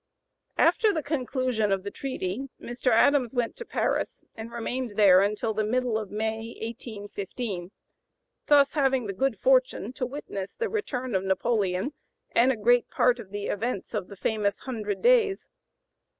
[0.57, 2.89] After the conclusion of the treaty Mr.
[2.89, 7.69] Adams went to Paris, and remained there until the middle of May, 1815,
[8.47, 11.93] thus having the good fortune to witness the return of Napoleon
[12.31, 15.47] and a great part of the events of the famous "hundred days."